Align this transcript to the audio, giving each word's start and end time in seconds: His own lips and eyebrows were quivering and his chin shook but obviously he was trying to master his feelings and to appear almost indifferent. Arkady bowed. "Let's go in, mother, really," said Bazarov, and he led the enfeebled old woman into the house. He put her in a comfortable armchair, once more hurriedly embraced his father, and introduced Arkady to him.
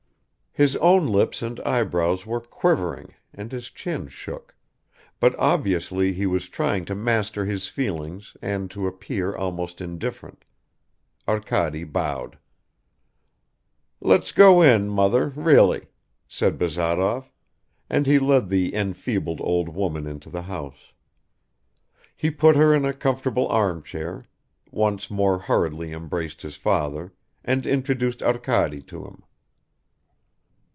His 0.53 0.75
own 0.75 1.07
lips 1.07 1.41
and 1.41 1.61
eyebrows 1.61 2.25
were 2.25 2.41
quivering 2.41 3.13
and 3.33 3.49
his 3.53 3.69
chin 3.69 4.09
shook 4.09 4.53
but 5.17 5.33
obviously 5.39 6.11
he 6.11 6.25
was 6.25 6.49
trying 6.49 6.83
to 6.83 6.93
master 6.93 7.45
his 7.45 7.69
feelings 7.69 8.35
and 8.41 8.69
to 8.71 8.85
appear 8.85 9.33
almost 9.33 9.79
indifferent. 9.79 10.43
Arkady 11.25 11.85
bowed. 11.85 12.37
"Let's 14.01 14.33
go 14.33 14.61
in, 14.61 14.89
mother, 14.89 15.27
really," 15.37 15.87
said 16.27 16.57
Bazarov, 16.57 17.31
and 17.89 18.05
he 18.05 18.19
led 18.19 18.49
the 18.49 18.75
enfeebled 18.75 19.39
old 19.39 19.69
woman 19.69 20.05
into 20.05 20.29
the 20.29 20.41
house. 20.41 20.91
He 22.13 22.29
put 22.29 22.57
her 22.57 22.73
in 22.73 22.83
a 22.83 22.91
comfortable 22.91 23.47
armchair, 23.47 24.25
once 24.69 25.09
more 25.09 25.39
hurriedly 25.39 25.93
embraced 25.93 26.41
his 26.41 26.57
father, 26.57 27.13
and 27.41 27.65
introduced 27.65 28.21
Arkady 28.21 28.81
to 28.87 29.05
him. 29.05 29.23